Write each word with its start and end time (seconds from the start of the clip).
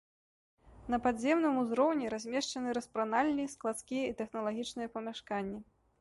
На 0.93 0.97
падземным 1.05 1.59
узроўні 1.63 2.09
размешчаны 2.15 2.69
распранальні, 2.79 3.45
складскія 3.55 4.03
і 4.13 4.17
тэхналагічныя 4.23 4.93
памяшканні. 4.97 5.59